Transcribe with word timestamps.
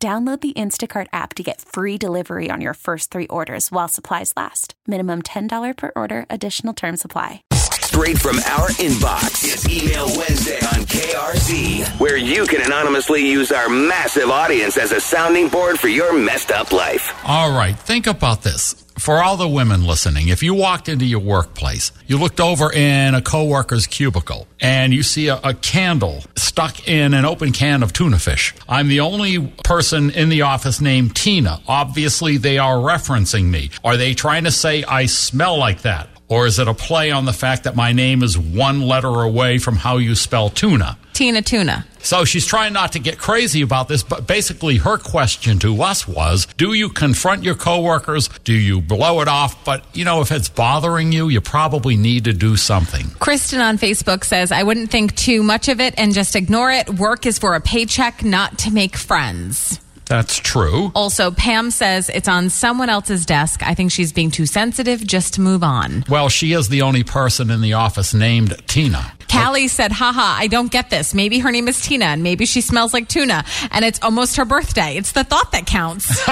Download 0.00 0.40
the 0.40 0.52
Instacart 0.52 1.08
app 1.12 1.34
to 1.34 1.42
get 1.42 1.60
free 1.60 1.98
delivery 1.98 2.50
on 2.52 2.60
your 2.60 2.74
first 2.74 3.10
three 3.10 3.26
orders 3.26 3.72
while 3.72 3.88
supplies 3.88 4.32
last. 4.36 4.74
Minimum 4.86 5.22
$10 5.22 5.76
per 5.76 5.90
order, 5.96 6.24
additional 6.30 6.72
term 6.72 6.96
supply. 6.96 7.42
Straight 7.54 8.16
from 8.16 8.36
our 8.36 8.68
inbox. 8.78 9.42
It's 9.42 9.68
Email 9.68 10.06
Wednesday 10.16 10.60
on 10.66 10.86
KRZ, 10.86 11.98
where 11.98 12.16
you 12.16 12.46
can 12.46 12.60
anonymously 12.60 13.28
use 13.28 13.50
our 13.50 13.68
massive 13.68 14.30
audience 14.30 14.76
as 14.76 14.92
a 14.92 15.00
sounding 15.00 15.48
board 15.48 15.80
for 15.80 15.88
your 15.88 16.16
messed 16.16 16.52
up 16.52 16.70
life. 16.70 17.12
All 17.26 17.50
right, 17.50 17.76
think 17.76 18.06
about 18.06 18.42
this. 18.42 18.84
For 19.08 19.22
all 19.22 19.38
the 19.38 19.48
women 19.48 19.86
listening, 19.86 20.28
if 20.28 20.42
you 20.42 20.52
walked 20.52 20.86
into 20.86 21.06
your 21.06 21.20
workplace, 21.20 21.92
you 22.06 22.18
looked 22.18 22.40
over 22.40 22.70
in 22.70 23.14
a 23.14 23.22
coworker's 23.22 23.86
cubicle, 23.86 24.46
and 24.60 24.92
you 24.92 25.02
see 25.02 25.28
a, 25.28 25.40
a 25.42 25.54
candle 25.54 26.24
stuck 26.36 26.86
in 26.86 27.14
an 27.14 27.24
open 27.24 27.52
can 27.52 27.82
of 27.82 27.94
tuna 27.94 28.18
fish. 28.18 28.54
I'm 28.68 28.88
the 28.88 29.00
only 29.00 29.46
person 29.64 30.10
in 30.10 30.28
the 30.28 30.42
office 30.42 30.82
named 30.82 31.16
Tina. 31.16 31.62
Obviously, 31.66 32.36
they 32.36 32.58
are 32.58 32.76
referencing 32.76 33.44
me. 33.44 33.70
Are 33.82 33.96
they 33.96 34.12
trying 34.12 34.44
to 34.44 34.50
say 34.50 34.84
I 34.84 35.06
smell 35.06 35.56
like 35.56 35.80
that? 35.84 36.10
Or 36.28 36.46
is 36.46 36.58
it 36.58 36.68
a 36.68 36.74
play 36.74 37.10
on 37.10 37.24
the 37.24 37.32
fact 37.32 37.64
that 37.64 37.74
my 37.74 37.92
name 37.92 38.22
is 38.22 38.38
one 38.38 38.82
letter 38.82 39.22
away 39.22 39.58
from 39.58 39.76
how 39.76 39.96
you 39.96 40.14
spell 40.14 40.50
tuna? 40.50 40.98
Tina 41.18 41.42
Tuna. 41.42 41.84
So 41.98 42.24
she's 42.24 42.46
trying 42.46 42.72
not 42.72 42.92
to 42.92 43.00
get 43.00 43.18
crazy 43.18 43.60
about 43.62 43.88
this, 43.88 44.04
but 44.04 44.28
basically 44.28 44.76
her 44.76 44.98
question 44.98 45.58
to 45.58 45.82
us 45.82 46.06
was, 46.06 46.46
do 46.56 46.74
you 46.74 46.90
confront 46.90 47.42
your 47.42 47.56
coworkers? 47.56 48.28
Do 48.44 48.52
you 48.52 48.80
blow 48.80 49.20
it 49.20 49.26
off? 49.26 49.64
But, 49.64 49.84
you 49.96 50.04
know, 50.04 50.20
if 50.20 50.30
it's 50.30 50.48
bothering 50.48 51.10
you, 51.10 51.28
you 51.28 51.40
probably 51.40 51.96
need 51.96 52.22
to 52.24 52.32
do 52.32 52.56
something. 52.56 53.10
Kristen 53.18 53.60
on 53.60 53.78
Facebook 53.78 54.22
says, 54.22 54.52
I 54.52 54.62
wouldn't 54.62 54.92
think 54.92 55.16
too 55.16 55.42
much 55.42 55.68
of 55.68 55.80
it 55.80 55.94
and 55.98 56.14
just 56.14 56.36
ignore 56.36 56.70
it. 56.70 56.88
Work 56.88 57.26
is 57.26 57.36
for 57.36 57.56
a 57.56 57.60
paycheck, 57.60 58.22
not 58.22 58.58
to 58.58 58.70
make 58.70 58.96
friends. 58.96 59.80
That's 60.08 60.38
true. 60.38 60.90
Also, 60.94 61.30
Pam 61.30 61.70
says 61.70 62.08
it's 62.08 62.28
on 62.28 62.50
someone 62.50 62.88
else's 62.88 63.26
desk. 63.26 63.62
I 63.62 63.74
think 63.74 63.92
she's 63.92 64.12
being 64.12 64.30
too 64.30 64.46
sensitive. 64.46 65.06
Just 65.06 65.34
to 65.34 65.40
move 65.40 65.62
on. 65.62 66.04
Well, 66.08 66.28
she 66.28 66.52
is 66.52 66.68
the 66.68 66.82
only 66.82 67.04
person 67.04 67.50
in 67.50 67.60
the 67.60 67.74
office 67.74 68.14
named 68.14 68.56
Tina. 68.66 69.12
Callie 69.30 69.68
said, 69.68 69.92
haha, 69.92 70.40
I 70.40 70.46
don't 70.46 70.70
get 70.70 70.90
this. 70.90 71.14
Maybe 71.14 71.38
her 71.38 71.52
name 71.52 71.68
is 71.68 71.80
Tina 71.80 72.06
and 72.06 72.22
maybe 72.22 72.46
she 72.46 72.60
smells 72.60 72.94
like 72.94 73.08
tuna 73.08 73.44
and 73.70 73.84
it's 73.84 74.00
almost 74.02 74.36
her 74.36 74.44
birthday. 74.44 74.96
It's 74.96 75.12
the 75.12 75.24
thought 75.24 75.52
that 75.52 75.66
counts. 75.66 76.08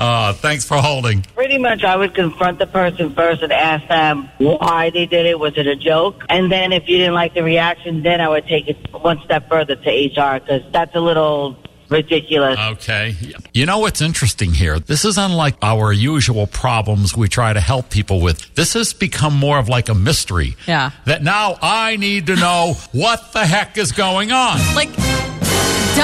Uh, 0.00 0.32
thanks 0.32 0.64
for 0.64 0.78
holding. 0.78 1.20
Pretty 1.34 1.58
much, 1.58 1.84
I 1.84 1.94
would 1.94 2.14
confront 2.14 2.58
the 2.58 2.66
person 2.66 3.14
first 3.14 3.42
and 3.42 3.52
ask 3.52 3.86
them 3.86 4.30
why 4.38 4.88
they 4.88 5.04
did 5.04 5.26
it. 5.26 5.38
Was 5.38 5.58
it 5.58 5.66
a 5.66 5.76
joke? 5.76 6.24
And 6.30 6.50
then 6.50 6.72
if 6.72 6.88
you 6.88 6.96
didn't 6.96 7.14
like 7.14 7.34
the 7.34 7.42
reaction, 7.42 8.02
then 8.02 8.20
I 8.20 8.28
would 8.30 8.46
take 8.46 8.66
it 8.66 8.78
one 8.92 9.20
step 9.24 9.48
further 9.48 9.76
to 9.76 9.90
HR 9.90 10.40
because 10.40 10.62
that's 10.72 10.94
a 10.94 11.00
little 11.00 11.58
ridiculous. 11.90 12.58
Okay. 12.58 13.14
You 13.52 13.66
know 13.66 13.80
what's 13.80 14.00
interesting 14.00 14.52
here? 14.52 14.78
This 14.78 15.04
is 15.04 15.18
unlike 15.18 15.56
our 15.60 15.92
usual 15.92 16.46
problems 16.46 17.16
we 17.16 17.28
try 17.28 17.52
to 17.52 17.60
help 17.60 17.90
people 17.90 18.20
with. 18.20 18.54
This 18.54 18.72
has 18.74 18.94
become 18.94 19.34
more 19.34 19.58
of 19.58 19.68
like 19.68 19.88
a 19.88 19.94
mystery. 19.94 20.56
Yeah. 20.66 20.92
That 21.04 21.22
now 21.22 21.58
I 21.60 21.96
need 21.96 22.26
to 22.28 22.36
know 22.36 22.74
what 22.92 23.32
the 23.32 23.44
heck 23.44 23.76
is 23.76 23.92
going 23.92 24.32
on. 24.32 24.58
like, 24.74 24.88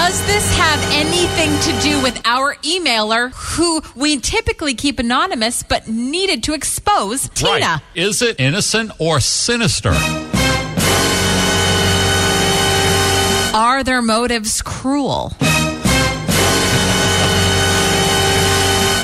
does 0.06 0.26
this 0.26 0.56
have 0.56 0.80
anything 0.92 1.50
to 1.58 1.72
do 1.82 2.00
with 2.00 2.24
our 2.24 2.54
emailer 2.62 3.32
who 3.34 3.82
we 3.96 4.20
typically 4.20 4.72
keep 4.72 5.00
anonymous 5.00 5.64
but 5.64 5.88
needed 5.88 6.44
to 6.44 6.54
expose 6.54 7.28
Tina? 7.30 7.50
Right. 7.50 7.80
Is 7.96 8.22
it 8.22 8.38
innocent 8.38 8.92
or 9.00 9.18
sinister? 9.18 9.90
Are 13.52 13.82
their 13.82 14.00
motives 14.00 14.62
cruel? 14.62 15.32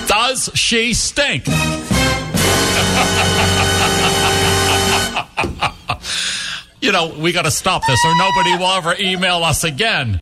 Does 0.06 0.50
she 0.54 0.94
stink? 0.94 1.48
you 6.80 6.92
know, 6.92 7.12
we 7.18 7.32
got 7.32 7.42
to 7.42 7.50
stop 7.50 7.84
this 7.88 7.98
or 8.04 8.16
nobody 8.16 8.56
will 8.56 8.70
ever 8.70 8.94
email 9.00 9.42
us 9.42 9.64
again. 9.64 10.22